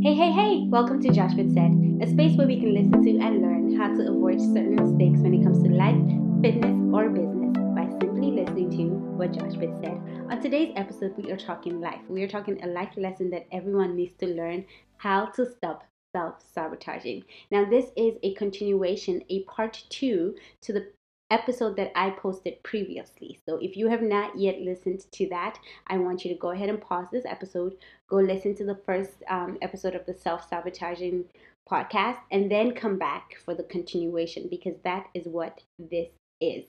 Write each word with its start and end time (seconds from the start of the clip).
Hey, 0.00 0.14
hey, 0.14 0.30
hey! 0.30 0.66
Welcome 0.68 1.02
to 1.02 1.10
Josh 1.10 1.34
Fit 1.34 1.50
Said, 1.50 1.72
a 2.00 2.06
space 2.06 2.36
where 2.36 2.46
we 2.46 2.60
can 2.60 2.72
listen 2.72 3.02
to 3.02 3.10
and 3.18 3.42
learn 3.42 3.76
how 3.76 3.88
to 3.88 4.08
avoid 4.08 4.40
certain 4.40 4.76
mistakes 4.76 5.18
when 5.18 5.34
it 5.34 5.42
comes 5.42 5.60
to 5.64 5.70
life, 5.70 5.96
fitness, 6.40 6.78
or 6.94 7.10
business 7.10 7.56
by 7.74 7.88
simply 7.98 8.30
listening 8.30 8.70
to 8.70 8.90
what 9.16 9.32
Josh 9.32 9.56
Fit 9.58 9.74
said. 9.82 10.00
On 10.30 10.40
today's 10.40 10.72
episode, 10.76 11.14
we 11.16 11.32
are 11.32 11.36
talking 11.36 11.80
life. 11.80 12.00
We 12.08 12.22
are 12.22 12.28
talking 12.28 12.62
a 12.62 12.68
life 12.68 12.92
lesson 12.96 13.28
that 13.30 13.48
everyone 13.50 13.96
needs 13.96 14.16
to 14.18 14.28
learn 14.28 14.66
how 14.98 15.26
to 15.30 15.50
stop 15.50 15.82
self 16.14 16.36
sabotaging. 16.54 17.24
Now, 17.50 17.64
this 17.64 17.86
is 17.96 18.18
a 18.22 18.34
continuation, 18.34 19.24
a 19.28 19.42
part 19.44 19.82
two 19.88 20.36
to 20.60 20.72
the 20.72 20.92
episode 21.30 21.76
that 21.76 21.92
I 21.94 22.10
posted 22.10 22.62
previously. 22.62 23.38
So 23.44 23.58
if 23.60 23.76
you 23.76 23.88
have 23.88 24.02
not 24.02 24.38
yet 24.38 24.60
listened 24.60 25.04
to 25.12 25.28
that, 25.28 25.58
I 25.86 25.98
want 25.98 26.24
you 26.24 26.32
to 26.32 26.38
go 26.38 26.50
ahead 26.50 26.68
and 26.68 26.80
pause 26.80 27.06
this 27.12 27.26
episode, 27.26 27.76
go 28.08 28.16
listen 28.16 28.54
to 28.56 28.64
the 28.64 28.80
first 28.86 29.22
um, 29.28 29.58
episode 29.62 29.94
of 29.94 30.06
the 30.06 30.14
self 30.14 30.48
sabotaging 30.48 31.24
podcast, 31.70 32.18
and 32.30 32.50
then 32.50 32.72
come 32.72 32.98
back 32.98 33.36
for 33.44 33.54
the 33.54 33.64
continuation 33.64 34.48
because 34.48 34.76
that 34.84 35.06
is 35.14 35.26
what 35.26 35.60
this 35.78 36.08
is. 36.40 36.66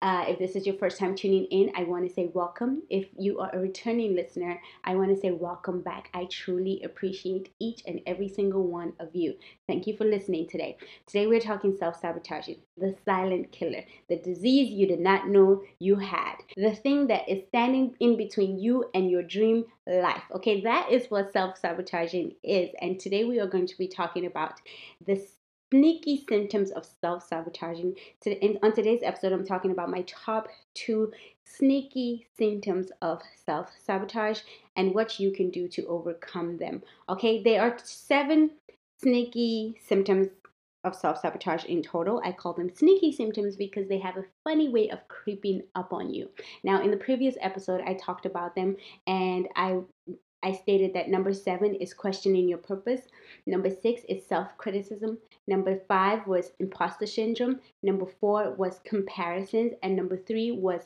Uh, 0.00 0.24
if 0.28 0.38
this 0.38 0.56
is 0.56 0.66
your 0.66 0.76
first 0.76 0.98
time 0.98 1.14
tuning 1.14 1.44
in, 1.46 1.70
I 1.76 1.84
want 1.84 2.06
to 2.06 2.12
say 2.12 2.30
welcome. 2.32 2.82
If 2.90 3.06
you 3.16 3.38
are 3.40 3.50
a 3.54 3.58
returning 3.58 4.14
listener, 4.14 4.60
I 4.84 4.94
want 4.96 5.14
to 5.14 5.20
say 5.20 5.30
welcome 5.30 5.80
back. 5.80 6.10
I 6.14 6.26
truly 6.26 6.82
appreciate 6.84 7.52
each 7.58 7.82
and 7.86 8.00
every 8.06 8.28
single 8.28 8.66
one 8.66 8.92
of 9.00 9.14
you. 9.14 9.34
Thank 9.66 9.86
you 9.86 9.96
for 9.96 10.04
listening 10.04 10.48
today. 10.48 10.76
Today 11.06 11.26
we're 11.26 11.40
talking 11.40 11.76
self 11.76 12.00
sabotaging, 12.00 12.58
the 12.76 12.94
silent 13.04 13.52
killer, 13.52 13.84
the 14.08 14.16
disease 14.16 14.70
you 14.70 14.86
did 14.86 15.00
not 15.00 15.28
know 15.28 15.62
you 15.78 15.96
had, 15.96 16.36
the 16.56 16.74
thing 16.74 17.06
that 17.08 17.28
is 17.28 17.46
standing 17.48 17.94
in 18.00 18.16
between 18.16 18.58
you 18.58 18.84
and 18.94 19.10
your 19.10 19.22
dream 19.22 19.64
life. 19.86 20.22
Okay, 20.34 20.60
that 20.62 20.90
is 20.90 21.06
what 21.10 21.32
self 21.32 21.58
sabotaging 21.58 22.34
is. 22.42 22.70
And 22.80 22.98
today 22.98 23.24
we 23.24 23.40
are 23.40 23.46
going 23.46 23.66
to 23.66 23.78
be 23.78 23.88
talking 23.88 24.26
about 24.26 24.60
this 25.06 25.36
sneaky 25.72 26.22
symptoms 26.28 26.70
of 26.72 26.86
self 27.00 27.26
sabotaging. 27.26 27.96
On 28.62 28.72
today's 28.74 29.00
episode, 29.02 29.32
I'm 29.32 29.46
talking 29.46 29.70
about 29.70 29.90
my 29.90 30.02
top 30.02 30.48
two 30.74 31.10
sneaky 31.44 32.26
symptoms 32.36 32.92
of 33.00 33.22
self 33.46 33.70
sabotage 33.82 34.40
and 34.76 34.94
what 34.94 35.18
you 35.18 35.32
can 35.32 35.48
do 35.48 35.66
to 35.68 35.86
overcome 35.86 36.58
them. 36.58 36.82
Okay, 37.08 37.42
there 37.42 37.62
are 37.62 37.78
seven 37.82 38.50
sneaky 39.00 39.78
symptoms 39.82 40.28
of 40.84 40.94
self 40.94 41.18
sabotage 41.18 41.64
in 41.64 41.82
total. 41.82 42.20
I 42.22 42.32
call 42.32 42.52
them 42.52 42.70
sneaky 42.74 43.10
symptoms 43.10 43.56
because 43.56 43.88
they 43.88 43.98
have 43.98 44.18
a 44.18 44.26
funny 44.44 44.68
way 44.68 44.90
of 44.90 45.08
creeping 45.08 45.62
up 45.74 45.94
on 45.94 46.12
you. 46.12 46.28
Now, 46.64 46.82
in 46.82 46.90
the 46.90 46.98
previous 46.98 47.36
episode, 47.40 47.80
I 47.86 47.94
talked 47.94 48.26
about 48.26 48.54
them 48.54 48.76
and 49.06 49.48
I 49.56 49.78
I 50.42 50.52
stated 50.52 50.92
that 50.94 51.08
number 51.08 51.32
seven 51.32 51.74
is 51.74 51.94
questioning 51.94 52.48
your 52.48 52.58
purpose. 52.58 53.02
Number 53.46 53.70
six 53.70 54.02
is 54.08 54.26
self 54.26 54.56
criticism. 54.58 55.18
Number 55.46 55.80
five 55.88 56.26
was 56.26 56.52
imposter 56.58 57.06
syndrome. 57.06 57.60
Number 57.82 58.06
four 58.06 58.52
was 58.54 58.80
comparisons. 58.84 59.72
And 59.82 59.96
number 59.96 60.16
three 60.16 60.50
was 60.50 60.82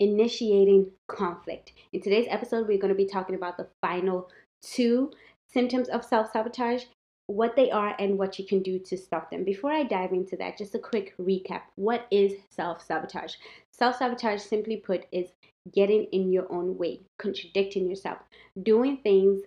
initiating 0.00 0.90
conflict. 1.06 1.72
In 1.92 2.00
today's 2.00 2.26
episode, 2.30 2.68
we're 2.68 2.78
going 2.78 2.92
to 2.92 2.94
be 2.94 3.06
talking 3.06 3.34
about 3.34 3.56
the 3.56 3.68
final 3.80 4.28
two 4.62 5.10
symptoms 5.52 5.88
of 5.88 6.04
self 6.04 6.30
sabotage 6.32 6.84
what 7.28 7.54
they 7.56 7.70
are 7.70 7.94
and 7.98 8.18
what 8.18 8.38
you 8.38 8.46
can 8.46 8.62
do 8.62 8.78
to 8.78 8.96
stop 8.96 9.30
them. 9.30 9.44
Before 9.44 9.70
I 9.70 9.84
dive 9.84 10.12
into 10.12 10.34
that, 10.38 10.56
just 10.56 10.74
a 10.74 10.78
quick 10.78 11.14
recap. 11.18 11.60
What 11.76 12.06
is 12.10 12.32
self 12.48 12.82
sabotage? 12.84 13.34
Self 13.70 13.96
sabotage, 13.96 14.40
simply 14.40 14.78
put, 14.78 15.04
is 15.12 15.28
getting 15.72 16.04
in 16.04 16.32
your 16.32 16.50
own 16.50 16.78
way, 16.78 17.00
contradicting 17.18 17.88
yourself, 17.88 18.18
doing 18.62 18.96
things 19.02 19.42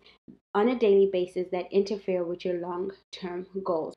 on 0.53 0.69
a 0.69 0.77
daily 0.77 1.09
basis 1.11 1.47
that 1.51 1.73
interfere 1.73 2.23
with 2.23 2.45
your 2.45 2.59
long 2.59 2.91
term 3.11 3.47
goals. 3.63 3.95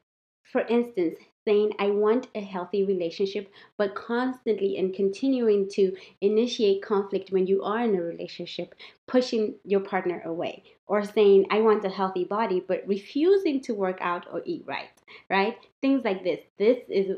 For 0.51 0.63
instance, 0.63 1.17
saying, 1.45 1.73
I 1.79 1.91
want 1.91 2.29
a 2.35 2.41
healthy 2.41 2.85
relationship, 2.85 3.53
but 3.77 3.95
constantly 3.95 4.77
and 4.77 4.95
continuing 4.95 5.69
to 5.71 5.95
initiate 6.21 6.83
conflict 6.83 7.31
when 7.31 7.47
you 7.47 7.63
are 7.63 7.85
in 7.85 7.95
a 7.95 8.03
relationship, 8.03 8.75
pushing 9.07 9.55
your 9.65 9.81
partner 9.81 10.23
away. 10.25 10.65
Or 10.87 11.03
saying, 11.03 11.47
I 11.51 11.63
want 11.63 11.85
a 11.87 11.89
healthy 11.89 12.25
body, 12.25 12.63
but 12.67 12.83
refusing 12.87 13.63
to 13.63 13.75
work 13.75 13.99
out 14.03 14.27
or 14.31 14.43
eat 14.45 14.65
right, 14.67 14.91
right? 15.31 15.57
Things 15.81 16.05
like 16.05 16.23
this. 16.23 16.41
This 16.59 16.79
is 16.91 17.17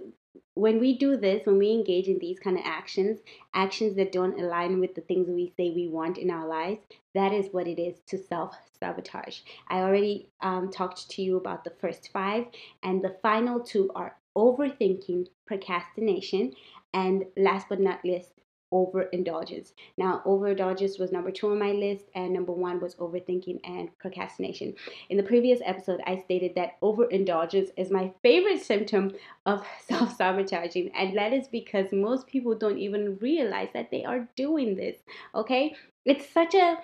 when 0.56 0.81
we 0.81 0.97
do 0.97 1.19
this, 1.19 1.45
when 1.45 1.59
we 1.59 1.71
engage 1.71 2.09
in 2.09 2.19
these 2.19 2.39
kind 2.39 2.56
of 2.56 2.65
actions, 2.65 3.21
actions 3.55 3.95
that 3.97 4.11
don't 4.11 4.41
align 4.41 4.81
with 4.81 4.95
the 4.95 5.03
things 5.03 5.29
we 5.29 5.53
say 5.56 5.71
we 5.71 5.87
want 5.87 6.17
in 6.17 6.31
our 6.31 6.47
lives, 6.47 6.81
that 7.15 7.33
is 7.33 7.53
what 7.53 7.67
it 7.67 7.79
is 7.79 7.97
to 8.06 8.17
self 8.17 8.56
sabotage. 8.81 9.41
I 9.69 9.81
already 9.81 10.29
um, 10.41 10.71
talked 10.71 11.11
to 11.11 11.23
you 11.23 11.37
about 11.37 11.65
the 11.65 11.75
first 11.79 12.11
five, 12.11 12.47
and 12.83 13.03
the 13.03 13.17
final 13.23 13.61
two 13.61 13.91
are 13.95 14.17
overthinking, 14.37 15.27
procrastination, 15.47 16.53
and 16.93 17.25
last 17.37 17.69
but 17.69 17.81
not 17.81 18.05
least, 18.05 18.33
overindulgence. 18.73 19.73
Now, 19.97 20.23
overindulgence 20.27 20.99
was 20.99 21.13
number 21.13 21.31
two 21.31 21.51
on 21.51 21.59
my 21.59 21.73
list, 21.73 22.07
and 22.15 22.33
number 22.33 22.53
one 22.53 22.81
was 22.81 22.95
overthinking 22.97 23.61
and 23.65 23.97
procrastination. 23.99 24.75
In 25.09 25.17
the 25.17 25.23
previous 25.23 25.61
episode, 25.65 26.01
I 26.07 26.19
stated 26.19 26.55
that 26.57 26.77
overindulgence 26.83 27.71
is 27.77 27.91
my 27.91 28.13
favorite 28.23 28.61
symptom 28.63 29.13
of 29.47 29.65
self 29.89 30.17
sabotaging, 30.17 30.91
and 30.95 31.17
that 31.17 31.33
is 31.33 31.49
because 31.49 31.87
most 31.93 32.27
people 32.27 32.55
don't 32.55 32.79
even 32.79 33.19
realize 33.21 33.69
that 33.73 33.91
they 33.91 34.05
are 34.05 34.29
doing 34.37 34.77
this. 34.77 34.99
Okay, 35.35 35.75
it's 36.05 36.29
such 36.29 36.55
a 36.55 36.79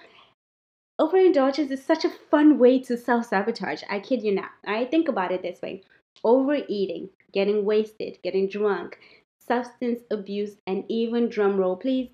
overindulgence 0.99 1.71
is 1.71 1.84
such 1.84 2.05
a 2.05 2.11
fun 2.31 2.59
way 2.59 2.79
to 2.79 2.97
self 2.97 3.27
sabotage. 3.27 3.83
I 3.91 3.99
kid 3.99 4.23
you 4.23 4.34
not. 4.34 4.51
I 4.67 4.84
think 4.84 5.09
about 5.09 5.33
it 5.33 5.43
this 5.43 5.61
way 5.61 5.83
overeating, 6.25 7.09
getting 7.32 7.65
wasted, 7.65 8.19
getting 8.22 8.48
drunk, 8.48 8.98
substance 9.38 10.03
abuse, 10.10 10.56
and 10.66 10.84
even 10.88 11.28
drum 11.28 11.56
roll, 11.56 11.76
please, 11.76 12.10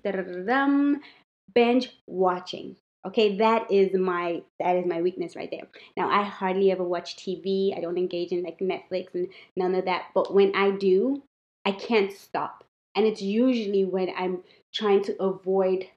binge 1.53 1.89
watching. 2.07 2.75
Okay, 3.05 3.37
that 3.37 3.71
is 3.71 3.93
my 3.93 4.41
that 4.59 4.75
is 4.75 4.85
my 4.85 5.01
weakness 5.01 5.35
right 5.35 5.49
there. 5.49 5.67
Now 5.95 6.09
I 6.09 6.23
hardly 6.23 6.71
ever 6.71 6.83
watch 6.83 7.15
TV. 7.15 7.75
I 7.77 7.79
don't 7.79 7.97
engage 7.97 8.31
in 8.31 8.43
like 8.43 8.59
Netflix 8.59 9.13
and 9.13 9.29
none 9.55 9.73
of 9.73 9.85
that. 9.85 10.07
But 10.13 10.33
when 10.33 10.53
I 10.53 10.71
do, 10.71 11.23
I 11.65 11.71
can't 11.71 12.11
stop. 12.11 12.65
And 12.95 13.05
it's 13.05 13.21
usually 13.21 13.85
when 13.85 14.09
I'm 14.17 14.43
trying 14.73 15.03
to 15.03 15.21
avoid 15.21 15.87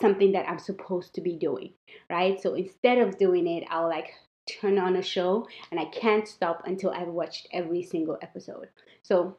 something 0.00 0.32
that 0.32 0.48
I'm 0.48 0.58
supposed 0.58 1.14
to 1.14 1.20
be 1.20 1.34
doing, 1.34 1.72
right? 2.08 2.40
So 2.40 2.54
instead 2.54 2.98
of 2.98 3.18
doing 3.18 3.46
it, 3.46 3.64
I'll 3.68 3.88
like 3.88 4.14
turn 4.46 4.78
on 4.78 4.96
a 4.96 5.02
show 5.02 5.46
and 5.70 5.80
I 5.80 5.86
can't 5.86 6.28
stop 6.28 6.62
until 6.66 6.90
I've 6.90 7.08
watched 7.08 7.48
every 7.52 7.82
single 7.82 8.18
episode. 8.22 8.68
So 9.02 9.36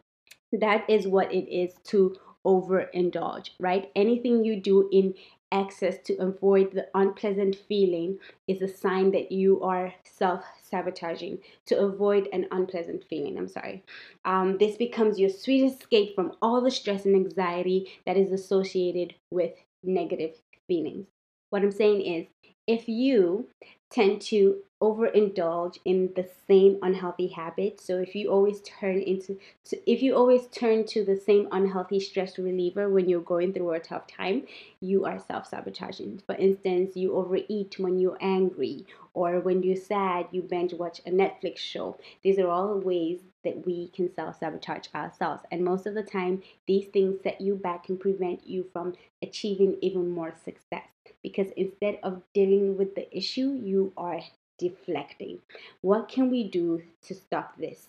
that 0.51 0.89
is 0.89 1.07
what 1.07 1.31
it 1.33 1.49
is 1.49 1.73
to 1.85 2.15
overindulge, 2.45 3.51
right? 3.59 3.91
Anything 3.95 4.43
you 4.43 4.59
do 4.59 4.87
in 4.91 5.15
excess 5.51 5.97
to 6.03 6.15
avoid 6.17 6.71
the 6.71 6.87
unpleasant 6.93 7.55
feeling 7.67 8.19
is 8.47 8.61
a 8.61 8.67
sign 8.67 9.11
that 9.11 9.31
you 9.31 9.61
are 9.61 9.93
self 10.03 10.43
sabotaging 10.61 11.39
to 11.65 11.79
avoid 11.79 12.27
an 12.33 12.45
unpleasant 12.51 13.03
feeling. 13.09 13.37
I'm 13.37 13.47
sorry. 13.47 13.83
Um, 14.25 14.57
this 14.57 14.75
becomes 14.75 15.19
your 15.19 15.29
sweet 15.29 15.63
escape 15.65 16.15
from 16.15 16.33
all 16.41 16.61
the 16.61 16.71
stress 16.71 17.05
and 17.05 17.15
anxiety 17.15 17.91
that 18.05 18.17
is 18.17 18.31
associated 18.31 19.15
with 19.31 19.53
negative 19.83 20.35
feelings. 20.67 21.07
What 21.49 21.61
I'm 21.61 21.71
saying 21.71 22.01
is, 22.01 22.27
if 22.67 22.89
you 22.89 23.47
tend 23.95 24.21
to 24.21 24.57
overindulge 24.81 25.79
in 25.85 26.11
the 26.17 26.27
same 26.49 26.77
unhealthy 26.81 27.27
habits. 27.27 27.85
So 27.85 27.97
if 27.99 28.13
you 28.13 28.29
always 28.29 28.59
turn 28.59 28.99
into 28.99 29.39
if 29.87 30.03
you 30.03 30.15
always 30.17 30.47
turn 30.47 30.85
to 30.87 31.05
the 31.05 31.15
same 31.15 31.47
unhealthy 31.53 32.01
stress 32.01 32.37
reliever 32.37 32.89
when 32.89 33.07
you're 33.07 33.21
going 33.21 33.53
through 33.53 33.71
a 33.71 33.79
tough 33.79 34.05
time, 34.05 34.43
you 34.81 35.05
are 35.05 35.17
self-sabotaging. 35.17 36.21
For 36.25 36.35
instance, 36.35 36.97
you 36.97 37.15
overeat 37.15 37.79
when 37.79 37.97
you're 37.97 38.17
angry 38.19 38.85
or 39.13 39.39
when 39.39 39.63
you're 39.63 39.77
sad, 39.77 40.27
you 40.31 40.41
binge 40.41 40.73
watch 40.73 40.99
a 41.05 41.09
Netflix 41.09 41.59
show. 41.59 41.97
These 42.21 42.37
are 42.37 42.49
all 42.49 42.77
ways 42.77 43.21
that 43.45 43.65
we 43.65 43.87
can 43.95 44.13
self-sabotage 44.13 44.87
ourselves. 44.93 45.43
And 45.51 45.63
most 45.63 45.87
of 45.87 45.93
the 45.93 46.03
time, 46.03 46.43
these 46.67 46.87
things 46.87 47.21
set 47.23 47.39
you 47.39 47.55
back 47.55 47.87
and 47.87 47.97
prevent 47.97 48.45
you 48.45 48.65
from 48.73 48.95
achieving 49.21 49.77
even 49.81 50.11
more 50.11 50.33
success 50.43 50.83
because 51.25 51.49
instead 51.57 51.97
of 52.03 52.21
dealing 52.35 52.77
with 52.77 52.93
the 52.93 53.07
issue, 53.17 53.59
you 53.63 53.91
are 53.97 54.19
deflecting. 54.59 55.39
What 55.81 56.07
can 56.07 56.29
we 56.29 56.47
do 56.47 56.83
to 57.01 57.15
stop 57.15 57.57
this? 57.57 57.87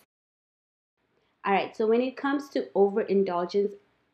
All 1.44 1.53
right, 1.53 1.77
so 1.77 1.87
when 1.87 2.00
it 2.00 2.17
comes 2.17 2.49
to 2.50 2.69
overindulgence 2.75 3.73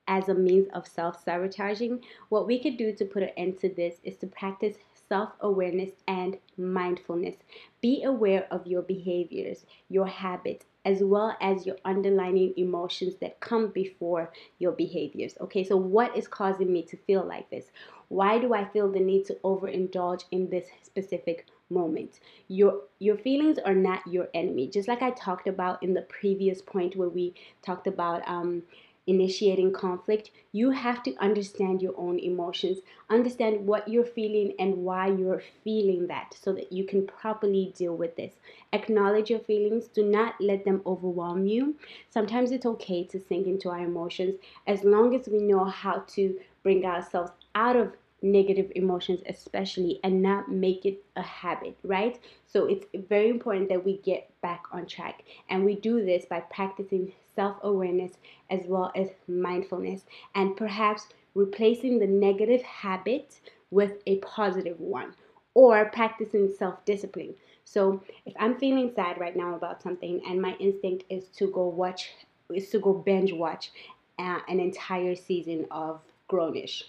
as 0.08 0.28
a 0.28 0.34
means 0.34 0.66
of 0.74 0.88
self 0.88 1.22
sabotaging, 1.22 2.00
what 2.30 2.48
we 2.48 2.60
could 2.60 2.76
do 2.76 2.92
to 2.96 3.04
put 3.04 3.22
an 3.22 3.28
end 3.36 3.60
to 3.60 3.68
this 3.68 4.00
is 4.02 4.16
to 4.16 4.26
practice 4.26 4.74
self 5.12 5.32
awareness 5.40 5.90
and 6.08 6.38
mindfulness. 6.56 7.36
Be 7.82 8.02
aware 8.02 8.46
of 8.50 8.66
your 8.66 8.80
behaviors, 8.80 9.66
your 9.90 10.06
habits, 10.06 10.64
as 10.86 11.02
well 11.02 11.36
as 11.38 11.66
your 11.66 11.76
underlying 11.84 12.54
emotions 12.56 13.16
that 13.20 13.38
come 13.40 13.68
before 13.68 14.32
your 14.58 14.72
behaviors. 14.72 15.34
Okay, 15.38 15.64
so 15.64 15.76
what 15.76 16.16
is 16.16 16.26
causing 16.26 16.72
me 16.72 16.82
to 16.84 16.96
feel 16.96 17.24
like 17.24 17.50
this? 17.50 17.66
Why 18.08 18.38
do 18.38 18.54
I 18.54 18.64
feel 18.64 18.90
the 18.90 19.00
need 19.00 19.26
to 19.26 19.34
overindulge 19.44 20.24
in 20.30 20.48
this 20.48 20.68
specific 20.82 21.46
moment. 21.68 22.20
Your 22.48 22.82
your 22.98 23.16
feelings 23.16 23.58
are 23.58 23.74
not 23.74 24.06
your 24.06 24.28
enemy. 24.34 24.68
Just 24.68 24.88
like 24.88 25.02
I 25.02 25.10
talked 25.10 25.48
about 25.48 25.82
in 25.82 25.94
the 25.94 26.02
previous 26.02 26.60
point 26.60 26.96
where 26.96 27.08
we 27.08 27.34
talked 27.62 27.86
about 27.86 28.22
um, 28.28 28.62
initiating 29.06 29.72
conflict, 29.72 30.30
you 30.52 30.70
have 30.70 31.02
to 31.02 31.14
understand 31.16 31.82
your 31.82 31.94
own 31.96 32.18
emotions, 32.18 32.78
understand 33.10 33.66
what 33.66 33.88
you're 33.88 34.04
feeling 34.04 34.54
and 34.58 34.76
why 34.76 35.08
you're 35.08 35.42
feeling 35.64 36.06
that 36.06 36.34
so 36.40 36.52
that 36.52 36.72
you 36.72 36.84
can 36.84 37.06
properly 37.06 37.72
deal 37.76 37.96
with 37.96 38.14
this. 38.16 38.34
Acknowledge 38.72 39.30
your 39.30 39.40
feelings, 39.40 39.88
do 39.88 40.04
not 40.04 40.34
let 40.40 40.64
them 40.64 40.82
overwhelm 40.86 41.46
you. 41.46 41.76
Sometimes 42.10 42.52
it's 42.52 42.66
okay 42.66 43.04
to 43.04 43.18
sink 43.18 43.46
into 43.46 43.68
our 43.70 43.80
emotions 43.80 44.36
as 44.66 44.84
long 44.84 45.14
as 45.14 45.28
we 45.28 45.38
know 45.38 45.64
how 45.64 46.04
to 46.08 46.38
bring 46.62 46.84
ourselves 46.84 47.32
out 47.54 47.76
of 47.76 47.92
negative 48.22 48.70
emotions 48.76 49.20
especially 49.28 50.00
and 50.04 50.22
not 50.22 50.50
make 50.50 50.86
it 50.86 51.04
a 51.16 51.22
habit 51.22 51.76
right? 51.82 52.18
So 52.46 52.66
it's 52.66 52.86
very 53.08 53.28
important 53.28 53.68
that 53.68 53.84
we 53.84 53.98
get 53.98 54.30
back 54.40 54.64
on 54.72 54.86
track. 54.86 55.24
And 55.48 55.64
we 55.64 55.76
do 55.76 56.04
this 56.04 56.24
by 56.24 56.40
practicing 56.40 57.12
self-awareness 57.34 58.12
as 58.50 58.60
well 58.66 58.92
as 58.94 59.08
mindfulness 59.26 60.04
and 60.34 60.56
perhaps 60.56 61.08
replacing 61.34 61.98
the 61.98 62.06
negative 62.06 62.62
habit 62.62 63.40
with 63.70 64.02
a 64.06 64.18
positive 64.18 64.78
one 64.78 65.14
or 65.54 65.86
practicing 65.86 66.52
self-discipline. 66.58 67.34
So 67.64 68.02
if 68.26 68.34
i'm 68.38 68.58
feeling 68.58 68.92
sad 68.94 69.18
right 69.18 69.36
now 69.36 69.54
about 69.54 69.82
something 69.82 70.20
and 70.28 70.42
my 70.42 70.54
instinct 70.58 71.04
is 71.08 71.28
to 71.28 71.50
go 71.50 71.68
watch 71.68 72.10
is 72.52 72.68
to 72.70 72.78
go 72.78 72.92
binge 72.92 73.32
watch 73.32 73.70
uh, 74.18 74.40
an 74.48 74.60
entire 74.60 75.14
season 75.14 75.66
of 75.70 76.00
Grownish 76.30 76.82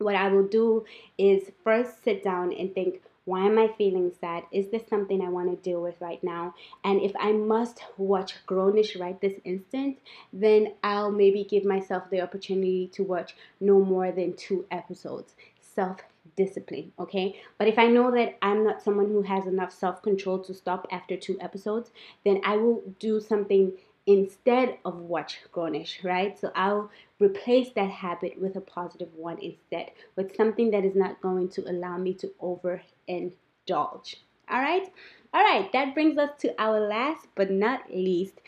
what 0.00 0.14
I 0.14 0.28
will 0.28 0.46
do 0.46 0.84
is 1.18 1.52
first 1.62 2.02
sit 2.02 2.22
down 2.22 2.52
and 2.52 2.74
think, 2.74 3.02
why 3.26 3.46
am 3.46 3.58
I 3.58 3.68
feeling 3.78 4.10
sad? 4.20 4.44
Is 4.50 4.68
this 4.70 4.82
something 4.88 5.20
I 5.22 5.28
want 5.28 5.50
to 5.50 5.70
deal 5.70 5.82
with 5.82 6.00
right 6.00 6.22
now? 6.24 6.54
And 6.82 7.00
if 7.00 7.12
I 7.20 7.32
must 7.32 7.84
watch 7.96 8.34
Grownish 8.46 8.98
right 8.98 9.20
this 9.20 9.38
instant, 9.44 9.98
then 10.32 10.72
I'll 10.82 11.12
maybe 11.12 11.44
give 11.44 11.64
myself 11.64 12.10
the 12.10 12.22
opportunity 12.22 12.88
to 12.94 13.04
watch 13.04 13.36
no 13.60 13.80
more 13.80 14.10
than 14.10 14.34
two 14.34 14.64
episodes. 14.70 15.34
Self 15.60 16.00
discipline, 16.36 16.92
okay? 16.98 17.40
But 17.58 17.68
if 17.68 17.78
I 17.78 17.86
know 17.86 18.10
that 18.12 18.38
I'm 18.42 18.64
not 18.64 18.82
someone 18.82 19.08
who 19.08 19.22
has 19.22 19.46
enough 19.46 19.72
self 19.72 20.02
control 20.02 20.38
to 20.40 20.54
stop 20.54 20.86
after 20.90 21.16
two 21.16 21.38
episodes, 21.40 21.90
then 22.24 22.40
I 22.44 22.56
will 22.56 22.82
do 22.98 23.20
something 23.20 23.72
instead 24.06 24.78
of 24.84 24.96
watch 24.96 25.38
Grownish, 25.52 26.02
right? 26.04 26.38
So 26.38 26.50
I'll 26.54 26.90
replace 27.18 27.70
that 27.76 27.90
habit 27.90 28.40
with 28.40 28.56
a 28.56 28.60
positive 28.60 29.14
one 29.14 29.38
instead, 29.38 29.90
with 30.16 30.34
something 30.36 30.70
that 30.70 30.84
is 30.84 30.94
not 30.94 31.20
going 31.20 31.48
to 31.50 31.70
allow 31.70 31.96
me 31.96 32.14
to 32.14 32.32
overindulge. 32.42 34.16
All 34.48 34.60
right? 34.60 34.90
All 35.32 35.44
right, 35.44 35.70
that 35.72 35.94
brings 35.94 36.18
us 36.18 36.30
to 36.40 36.60
our 36.60 36.80
last 36.80 37.28
but 37.36 37.50
not 37.50 37.82
least 37.92 38.40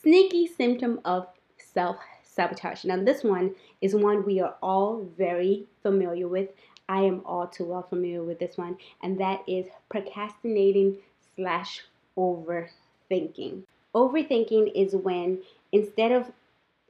sneaky 0.00 0.46
symptom 0.46 1.00
of 1.04 1.26
self 1.56 1.96
sabotage. 2.22 2.84
Now, 2.84 3.02
this 3.02 3.24
one 3.24 3.54
is 3.80 3.94
one 3.94 4.24
we 4.24 4.40
are 4.40 4.54
all 4.62 5.04
very 5.16 5.66
familiar 5.82 6.28
with. 6.28 6.50
I 6.88 7.02
am 7.02 7.22
all 7.24 7.46
too 7.46 7.64
well 7.64 7.82
familiar 7.82 8.22
with 8.22 8.38
this 8.38 8.56
one, 8.56 8.76
and 9.02 9.18
that 9.18 9.42
is 9.48 9.66
procrastinating 9.88 10.98
slash 11.34 11.82
overthinking. 12.16 13.62
Overthinking 13.94 14.72
is 14.74 14.94
when 14.94 15.42
instead 15.70 16.12
of 16.12 16.32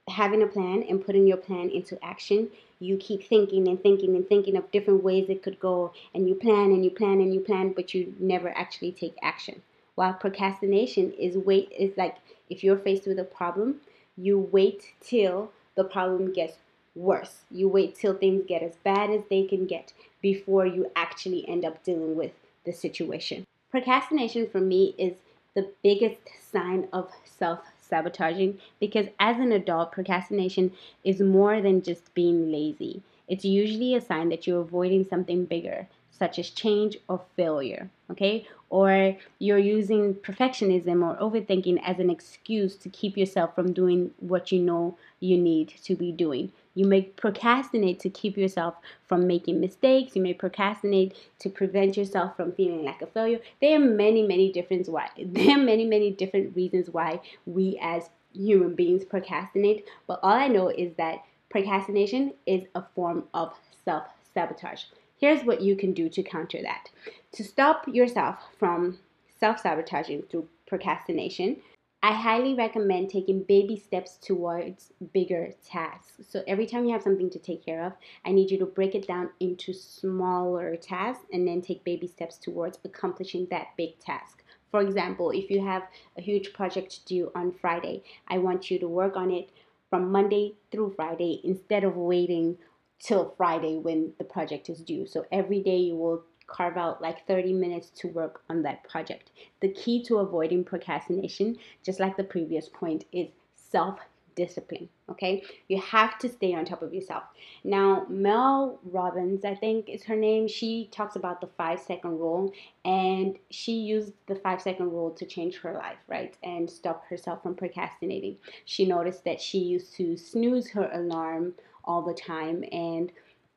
having 0.08 0.42
a 0.42 0.46
plan 0.46 0.82
and 0.88 1.04
putting 1.04 1.26
your 1.26 1.36
plan 1.36 1.70
into 1.70 2.02
action, 2.04 2.50
you 2.80 2.96
keep 2.96 3.24
thinking 3.24 3.68
and 3.68 3.80
thinking 3.80 4.16
and 4.16 4.28
thinking 4.28 4.56
of 4.56 4.70
different 4.70 5.02
ways 5.02 5.28
it 5.28 5.42
could 5.42 5.60
go, 5.60 5.92
and 6.14 6.28
you 6.28 6.34
plan 6.34 6.72
and 6.72 6.84
you 6.84 6.90
plan 6.90 7.20
and 7.20 7.32
you 7.32 7.40
plan, 7.40 7.72
but 7.72 7.94
you 7.94 8.14
never 8.18 8.56
actually 8.56 8.92
take 8.92 9.16
action. 9.22 9.62
While 9.94 10.14
procrastination 10.14 11.12
is 11.12 11.36
wait 11.36 11.70
is 11.78 11.96
like 11.96 12.16
if 12.48 12.64
you're 12.64 12.78
faced 12.78 13.06
with 13.06 13.18
a 13.18 13.24
problem, 13.24 13.80
you 14.16 14.38
wait 14.38 14.92
till 15.00 15.52
the 15.74 15.84
problem 15.84 16.32
gets 16.32 16.56
worse. 16.94 17.42
You 17.50 17.68
wait 17.68 17.94
till 17.94 18.14
things 18.14 18.44
get 18.46 18.62
as 18.62 18.76
bad 18.84 19.10
as 19.10 19.22
they 19.30 19.44
can 19.44 19.66
get 19.66 19.92
before 20.20 20.66
you 20.66 20.90
actually 20.96 21.48
end 21.48 21.64
up 21.64 21.82
dealing 21.84 22.16
with 22.16 22.32
the 22.64 22.72
situation. 22.72 23.44
Procrastination 23.70 24.48
for 24.48 24.60
me 24.60 24.94
is 24.98 25.14
the 25.54 25.70
biggest 25.82 26.20
sign 26.50 26.88
of 26.92 27.10
self 27.24 27.60
sabotaging 27.80 28.58
because 28.80 29.06
as 29.20 29.38
an 29.38 29.52
adult, 29.52 29.92
procrastination 29.92 30.72
is 31.04 31.20
more 31.20 31.60
than 31.60 31.82
just 31.82 32.12
being 32.14 32.50
lazy. 32.50 33.02
It's 33.28 33.44
usually 33.44 33.94
a 33.94 34.00
sign 34.00 34.30
that 34.30 34.46
you're 34.46 34.60
avoiding 34.60 35.04
something 35.04 35.44
bigger, 35.44 35.88
such 36.10 36.38
as 36.38 36.50
change 36.50 36.98
or 37.08 37.20
failure, 37.36 37.90
okay? 38.10 38.46
Or 38.70 39.16
you're 39.38 39.58
using 39.58 40.14
perfectionism 40.14 41.02
or 41.02 41.16
overthinking 41.16 41.82
as 41.84 41.98
an 41.98 42.10
excuse 42.10 42.76
to 42.76 42.88
keep 42.88 43.16
yourself 43.16 43.54
from 43.54 43.72
doing 43.72 44.12
what 44.20 44.52
you 44.52 44.60
know 44.60 44.96
you 45.20 45.36
need 45.36 45.68
to 45.84 45.94
be 45.94 46.12
doing. 46.12 46.52
You 46.74 46.86
may 46.86 47.02
procrastinate 47.02 48.00
to 48.00 48.10
keep 48.10 48.36
yourself 48.36 48.74
from 49.06 49.26
making 49.26 49.60
mistakes. 49.60 50.16
You 50.16 50.22
may 50.22 50.32
procrastinate 50.32 51.14
to 51.40 51.50
prevent 51.50 51.96
yourself 51.96 52.36
from 52.36 52.52
feeling 52.52 52.84
like 52.84 53.02
a 53.02 53.06
failure. 53.06 53.40
There 53.60 53.76
are 53.76 53.84
many, 53.84 54.26
many 54.26 54.50
different 54.50 54.88
why. 54.88 55.08
There 55.18 55.56
are 55.56 55.62
many, 55.62 55.84
many 55.84 56.10
different 56.10 56.56
reasons 56.56 56.88
why 56.90 57.20
we 57.46 57.78
as 57.82 58.08
human 58.32 58.74
beings 58.74 59.04
procrastinate. 59.04 59.86
But 60.06 60.20
all 60.22 60.32
I 60.32 60.48
know 60.48 60.68
is 60.68 60.94
that 60.96 61.24
procrastination 61.50 62.34
is 62.46 62.62
a 62.74 62.82
form 62.94 63.24
of 63.34 63.52
self 63.84 64.04
sabotage. 64.32 64.84
Here's 65.20 65.44
what 65.44 65.60
you 65.60 65.76
can 65.76 65.92
do 65.92 66.08
to 66.08 66.22
counter 66.22 66.60
that. 66.62 66.88
To 67.32 67.44
stop 67.44 67.86
yourself 67.86 68.38
from 68.58 68.98
self 69.38 69.60
sabotaging 69.60 70.22
through 70.30 70.48
procrastination, 70.66 71.58
I 72.04 72.12
highly 72.14 72.54
recommend 72.54 73.10
taking 73.10 73.44
baby 73.44 73.76
steps 73.76 74.16
towards 74.16 74.92
bigger 75.12 75.52
tasks. 75.64 76.14
So 76.28 76.42
every 76.48 76.66
time 76.66 76.84
you 76.84 76.92
have 76.92 77.02
something 77.02 77.30
to 77.30 77.38
take 77.38 77.64
care 77.64 77.84
of, 77.84 77.92
I 78.24 78.32
need 78.32 78.50
you 78.50 78.58
to 78.58 78.66
break 78.66 78.96
it 78.96 79.06
down 79.06 79.30
into 79.38 79.72
smaller 79.72 80.74
tasks 80.74 81.26
and 81.32 81.46
then 81.46 81.62
take 81.62 81.84
baby 81.84 82.08
steps 82.08 82.38
towards 82.38 82.80
accomplishing 82.84 83.46
that 83.50 83.68
big 83.76 84.00
task. 84.00 84.42
For 84.72 84.80
example, 84.80 85.30
if 85.30 85.48
you 85.48 85.64
have 85.64 85.84
a 86.18 86.20
huge 86.20 86.52
project 86.52 87.06
due 87.06 87.30
on 87.36 87.52
Friday, 87.52 88.02
I 88.26 88.38
want 88.38 88.68
you 88.68 88.80
to 88.80 88.88
work 88.88 89.16
on 89.16 89.30
it 89.30 89.50
from 89.88 90.10
Monday 90.10 90.54
through 90.72 90.94
Friday 90.96 91.40
instead 91.44 91.84
of 91.84 91.94
waiting 91.96 92.58
till 92.98 93.32
Friday 93.36 93.78
when 93.78 94.12
the 94.18 94.24
project 94.24 94.68
is 94.68 94.80
due. 94.80 95.06
So 95.06 95.24
every 95.30 95.62
day 95.62 95.76
you 95.76 95.94
will 95.94 96.24
carve 96.52 96.76
out 96.76 97.02
like 97.02 97.26
30 97.26 97.52
minutes 97.52 97.90
to 98.00 98.08
work 98.08 98.42
on 98.48 98.62
that 98.62 98.84
project. 98.88 99.30
The 99.60 99.72
key 99.72 100.02
to 100.04 100.18
avoiding 100.18 100.64
procrastination, 100.64 101.56
just 101.82 101.98
like 102.00 102.16
the 102.16 102.24
previous 102.24 102.68
point, 102.68 103.04
is 103.12 103.28
self 103.56 103.98
discipline. 104.34 104.88
Okay, 105.10 105.42
you 105.68 105.80
have 105.80 106.18
to 106.18 106.28
stay 106.28 106.54
on 106.54 106.64
top 106.64 106.82
of 106.82 106.94
yourself. 106.94 107.24
Now, 107.64 108.06
Mel 108.08 108.80
Robbins, 108.84 109.44
I 109.44 109.54
think 109.54 109.88
is 109.88 110.04
her 110.04 110.16
name, 110.16 110.48
she 110.48 110.88
talks 110.90 111.16
about 111.16 111.40
the 111.40 111.48
five 111.58 111.80
second 111.80 112.18
rule 112.18 112.52
and 112.84 113.38
she 113.50 113.72
used 113.72 114.12
the 114.26 114.36
five 114.36 114.62
second 114.62 114.90
rule 114.90 115.10
to 115.10 115.26
change 115.26 115.58
her 115.58 115.74
life, 115.74 115.98
right? 116.08 116.36
And 116.42 116.70
stop 116.70 117.04
herself 117.06 117.42
from 117.42 117.54
procrastinating. 117.54 118.36
She 118.64 118.86
noticed 118.86 119.24
that 119.24 119.40
she 119.40 119.58
used 119.58 119.94
to 119.96 120.16
snooze 120.16 120.70
her 120.70 120.90
alarm 120.92 121.54
all 121.84 122.02
the 122.02 122.14
time 122.14 122.64
and 122.72 123.12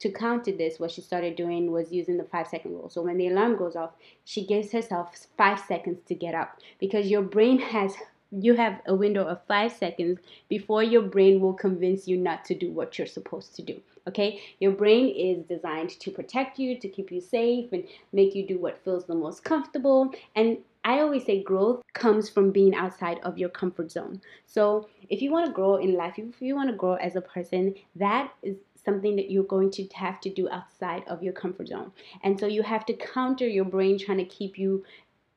to 0.05 0.12
counter 0.12 0.51
this, 0.51 0.79
what 0.79 0.91
she 0.91 1.01
started 1.01 1.35
doing 1.35 1.71
was 1.71 1.91
using 1.91 2.17
the 2.17 2.24
five 2.24 2.47
second 2.47 2.71
rule. 2.74 2.89
So 2.89 3.01
when 3.01 3.17
the 3.17 3.27
alarm 3.27 3.57
goes 3.57 3.75
off, 3.75 3.91
she 4.24 4.45
gives 4.45 4.71
herself 4.71 5.15
five 5.35 5.59
seconds 5.59 6.00
to 6.07 6.13
get 6.13 6.35
up 6.35 6.59
because 6.79 7.07
your 7.07 7.24
brain 7.24 7.57
has 7.59 7.95
you 8.31 8.55
have 8.55 8.81
a 8.85 8.93
window 8.93 9.24
of 9.24 9.39
five 9.47 9.71
seconds 9.71 10.19
before 10.50 10.83
your 10.83 11.01
brain 11.01 11.39
will 11.39 11.53
convince 11.53 12.07
you 12.07 12.17
not 12.17 12.43
to 12.43 12.53
do 12.53 12.71
what 12.71 12.97
you're 12.97 13.07
supposed 13.07 13.55
to 13.55 13.62
do. 13.62 13.79
Okay, 14.07 14.41
your 14.59 14.71
brain 14.71 15.07
is 15.15 15.45
designed 15.45 15.91
to 16.01 16.12
protect 16.12 16.59
you, 16.59 16.77
to 16.79 16.88
keep 16.88 17.12
you 17.12 17.21
safe, 17.21 17.71
and 17.71 17.83
make 18.13 18.35
you 18.35 18.45
do 18.45 18.59
what 18.59 18.83
feels 18.83 19.05
the 19.05 19.15
most 19.15 19.43
comfortable. 19.43 20.13
And 20.35 20.57
I 20.83 21.00
always 21.00 21.25
say 21.25 21.41
growth 21.41 21.81
comes 21.93 22.29
from 22.29 22.51
being 22.51 22.75
outside 22.75 23.19
of 23.24 23.39
your 23.39 23.50
comfort 23.50 23.91
zone. 23.91 24.21
So 24.45 24.88
if 25.09 25.21
you 25.21 25.31
want 25.31 25.47
to 25.47 25.51
grow 25.51 25.77
in 25.77 25.95
life, 25.95 26.13
if 26.17 26.39
you 26.41 26.55
want 26.55 26.69
to 26.69 26.75
grow 26.75 26.95
as 26.95 27.15
a 27.15 27.21
person, 27.21 27.74
that 27.95 28.31
is 28.43 28.57
something 28.86 29.15
that 29.15 29.32
you're 29.32 29.44
going 29.44 29.72
to 29.72 29.88
have 29.96 30.22
to 30.22 30.30
do 30.30 30.48
outside 30.50 31.04
of 31.08 31.24
your 31.24 31.34
comfort 31.34 31.68
zone. 31.68 31.92
And 32.24 32.39
so 32.39 32.46
you 32.46 32.63
have 32.63 32.86
to 32.86 32.94
counter 32.94 33.48
your 33.48 33.65
brain 33.65 33.98
trying 33.98 34.20
to 34.20 34.25
keep 34.25 34.58
you 34.58 34.86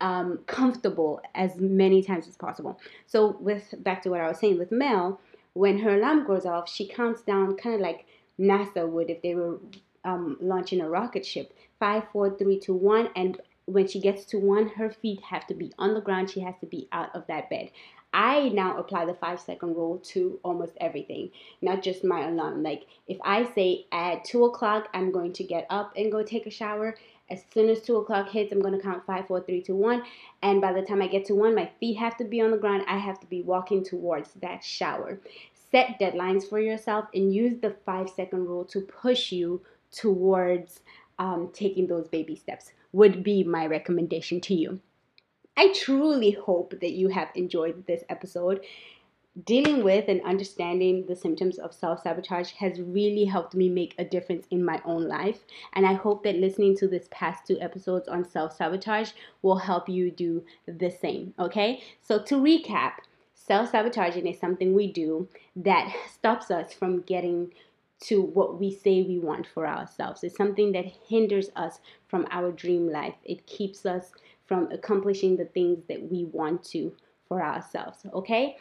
um, 0.00 0.40
comfortable 0.46 1.20
as 1.34 1.56
many 1.56 2.02
times 2.02 2.28
as 2.28 2.36
possible. 2.36 2.78
So 3.06 3.36
with 3.40 3.74
back 3.78 4.02
to 4.02 4.10
what 4.10 4.20
I 4.20 4.28
was 4.28 4.38
saying 4.38 4.58
with 4.58 4.70
Mel, 4.70 5.20
when 5.54 5.78
her 5.80 5.96
alarm 5.96 6.26
goes 6.26 6.46
off, 6.46 6.68
she 6.68 6.86
counts 6.86 7.22
down 7.22 7.56
kind 7.56 7.74
of 7.74 7.80
like 7.80 8.06
NASA 8.38 8.88
would 8.88 9.10
if 9.10 9.22
they 9.22 9.34
were 9.34 9.58
um, 10.04 10.36
launching 10.40 10.80
a 10.80 10.88
rocket 10.88 11.26
ship. 11.26 11.52
Five, 11.80 12.04
four, 12.12 12.36
three, 12.36 12.58
two, 12.58 12.74
one, 12.74 13.08
and 13.16 13.40
when 13.64 13.86
she 13.86 14.00
gets 14.00 14.24
to 14.26 14.38
one, 14.38 14.68
her 14.68 14.90
feet 14.90 15.20
have 15.22 15.46
to 15.46 15.54
be 15.54 15.72
on 15.78 15.94
the 15.94 16.00
ground. 16.00 16.30
She 16.30 16.40
has 16.40 16.54
to 16.60 16.66
be 16.66 16.88
out 16.90 17.14
of 17.14 17.26
that 17.26 17.50
bed. 17.50 17.70
I 18.12 18.48
now 18.48 18.78
apply 18.78 19.04
the 19.04 19.14
five 19.14 19.40
second 19.40 19.76
rule 19.76 19.98
to 20.12 20.40
almost 20.42 20.72
everything, 20.80 21.30
not 21.60 21.82
just 21.82 22.04
my 22.04 22.26
alarm. 22.28 22.62
Like 22.62 22.86
if 23.06 23.18
I 23.22 23.44
say 23.54 23.86
at 23.92 24.24
two 24.24 24.44
o'clock 24.44 24.88
I'm 24.94 25.12
going 25.12 25.32
to 25.34 25.44
get 25.44 25.66
up 25.70 25.92
and 25.96 26.10
go 26.10 26.22
take 26.22 26.46
a 26.46 26.50
shower, 26.50 26.96
As 27.30 27.44
soon 27.52 27.68
as 27.68 27.82
two 27.82 27.96
o'clock 27.96 28.30
hits, 28.30 28.52
I'm 28.52 28.60
gonna 28.62 28.80
count 28.80 29.04
five, 29.06 29.26
four, 29.26 29.40
three, 29.42 29.60
two, 29.60 29.76
one. 29.76 30.02
And 30.42 30.60
by 30.60 30.72
the 30.72 30.82
time 30.82 31.02
I 31.02 31.08
get 31.08 31.26
to 31.26 31.34
one, 31.34 31.54
my 31.54 31.70
feet 31.78 31.98
have 31.98 32.16
to 32.18 32.24
be 32.24 32.40
on 32.40 32.50
the 32.50 32.56
ground. 32.56 32.84
I 32.88 32.98
have 32.98 33.20
to 33.20 33.26
be 33.26 33.42
walking 33.42 33.84
towards 33.84 34.30
that 34.40 34.64
shower. 34.64 35.20
Set 35.70 35.98
deadlines 36.00 36.48
for 36.48 36.58
yourself 36.58 37.06
and 37.14 37.34
use 37.34 37.60
the 37.60 37.76
five 37.84 38.08
second 38.08 38.46
rule 38.46 38.64
to 38.66 38.80
push 38.80 39.32
you 39.32 39.60
towards 39.92 40.80
um, 41.18 41.50
taking 41.52 41.86
those 41.86 42.08
baby 42.08 42.36
steps, 42.36 42.72
would 42.92 43.22
be 43.22 43.42
my 43.44 43.66
recommendation 43.66 44.40
to 44.42 44.54
you. 44.54 44.80
I 45.58 45.72
truly 45.72 46.30
hope 46.30 46.78
that 46.80 46.92
you 46.92 47.08
have 47.08 47.30
enjoyed 47.34 47.84
this 47.88 48.04
episode 48.08 48.64
dealing 49.44 49.82
with 49.82 50.08
and 50.08 50.22
understanding 50.22 51.04
the 51.06 51.16
symptoms 51.16 51.58
of 51.58 51.74
self 51.74 52.00
sabotage 52.00 52.52
has 52.52 52.80
really 52.80 53.24
helped 53.24 53.56
me 53.56 53.68
make 53.68 53.96
a 53.98 54.04
difference 54.04 54.46
in 54.52 54.64
my 54.64 54.80
own 54.84 55.08
life. 55.08 55.40
And 55.72 55.84
I 55.84 55.94
hope 55.94 56.22
that 56.22 56.36
listening 56.36 56.76
to 56.76 56.86
this 56.86 57.08
past 57.10 57.44
two 57.44 57.60
episodes 57.60 58.06
on 58.06 58.24
self 58.24 58.56
sabotage 58.56 59.10
will 59.42 59.58
help 59.58 59.88
you 59.88 60.12
do 60.12 60.44
the 60.66 60.92
same. 60.92 61.34
Okay, 61.40 61.82
so 62.02 62.22
to 62.22 62.36
recap, 62.36 62.92
self 63.34 63.72
sabotaging 63.72 64.28
is 64.28 64.38
something 64.38 64.74
we 64.74 64.92
do 64.92 65.26
that 65.56 65.92
stops 66.08 66.52
us 66.52 66.72
from 66.72 67.00
getting 67.00 67.52
to 68.00 68.22
what 68.22 68.60
we 68.60 68.70
say 68.70 69.02
we 69.02 69.18
want 69.18 69.44
for 69.44 69.66
ourselves. 69.66 70.22
It's 70.22 70.36
something 70.36 70.70
that 70.70 70.86
hinders 71.08 71.50
us 71.56 71.80
from 72.06 72.28
our 72.30 72.52
dream 72.52 72.88
life. 72.88 73.16
It 73.24 73.44
keeps 73.46 73.84
us 73.84 74.12
from 74.48 74.72
accomplishing 74.72 75.36
the 75.36 75.44
things 75.44 75.84
that 75.88 76.10
we 76.10 76.24
want 76.24 76.64
to 76.64 76.92
for 77.28 77.42
ourselves. 77.42 77.98
Okay? 78.12 78.56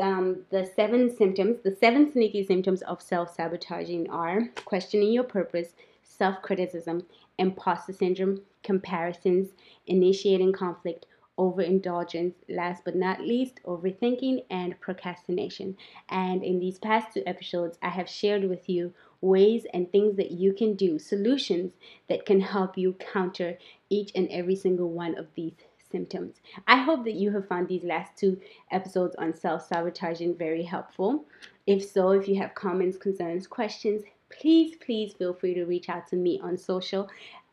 um, 0.00 0.42
the 0.50 0.70
seven 0.76 1.14
symptoms, 1.14 1.58
the 1.62 1.76
seven 1.76 2.10
sneaky 2.12 2.44
symptoms 2.44 2.82
of 2.82 3.02
self 3.02 3.34
sabotaging 3.34 4.08
are 4.10 4.48
questioning 4.64 5.12
your 5.12 5.24
purpose, 5.24 5.74
self 6.02 6.40
criticism, 6.42 7.04
imposter 7.38 7.92
syndrome, 7.92 8.40
comparisons, 8.62 9.50
initiating 9.86 10.52
conflict, 10.52 11.06
overindulgence, 11.38 12.36
last 12.48 12.84
but 12.84 12.94
not 12.94 13.20
least, 13.20 13.60
overthinking 13.64 14.44
and 14.50 14.78
procrastination. 14.80 15.76
And 16.08 16.44
in 16.44 16.60
these 16.60 16.78
past 16.78 17.14
two 17.14 17.22
episodes, 17.26 17.78
I 17.82 17.88
have 17.88 18.08
shared 18.08 18.48
with 18.48 18.68
you 18.68 18.92
ways 19.20 19.66
and 19.72 19.90
things 19.90 20.16
that 20.16 20.30
you 20.30 20.52
can 20.52 20.74
do, 20.74 20.98
solutions 20.98 21.72
that 22.08 22.24
can 22.24 22.40
help 22.40 22.76
you 22.78 22.94
counter 22.94 23.58
each 23.88 24.12
and 24.14 24.28
every 24.30 24.56
single 24.56 24.90
one 24.90 25.18
of 25.18 25.26
these 25.34 25.52
symptoms. 25.90 26.36
I 26.66 26.78
hope 26.78 27.04
that 27.04 27.14
you 27.14 27.32
have 27.32 27.48
found 27.48 27.68
these 27.68 27.84
last 27.84 28.16
two 28.16 28.40
episodes 28.70 29.16
on 29.16 29.34
self 29.34 29.66
sabotaging 29.66 30.36
very 30.36 30.62
helpful. 30.62 31.24
If 31.66 31.84
so, 31.84 32.10
if 32.10 32.28
you 32.28 32.36
have 32.40 32.54
comments, 32.54 32.96
concerns, 32.96 33.46
questions, 33.46 34.02
please, 34.30 34.76
please 34.76 35.12
feel 35.12 35.34
free 35.34 35.54
to 35.54 35.64
reach 35.64 35.88
out 35.88 36.08
to 36.08 36.16
me 36.16 36.40
on 36.42 36.56
social. 36.56 37.08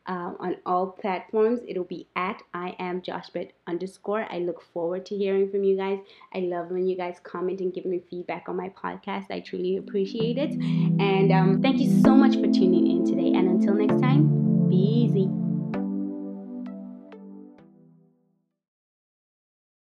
Uh, 0.08 0.32
on 0.40 0.56
all 0.64 0.86
platforms, 0.86 1.60
it'll 1.68 1.84
be 1.84 2.08
at 2.16 2.42
I 2.54 2.74
am 2.78 3.02
Joshbet 3.02 3.50
underscore. 3.66 4.26
I 4.30 4.38
look 4.38 4.62
forward 4.72 5.04
to 5.06 5.16
hearing 5.16 5.50
from 5.50 5.64
you 5.64 5.76
guys. 5.76 5.98
I 6.34 6.38
love 6.40 6.70
when 6.70 6.86
you 6.86 6.96
guys 6.96 7.20
comment 7.22 7.60
and 7.60 7.74
give 7.74 7.84
me 7.84 8.02
feedback 8.10 8.48
on 8.48 8.56
my 8.56 8.70
podcast. 8.70 9.26
I 9.30 9.40
truly 9.40 9.76
appreciate 9.76 10.38
it. 10.38 10.52
And 10.52 11.30
um, 11.30 11.60
thank 11.60 11.78
you 11.78 12.02
so 12.02 12.14
much 12.14 12.36
for 12.36 12.46
tuning 12.46 12.90
in 12.90 13.04
today. 13.04 13.36
And 13.36 13.48
until 13.48 13.74
next 13.74 14.00
time, 14.00 14.68
be 14.70 14.76
easy. 14.76 15.47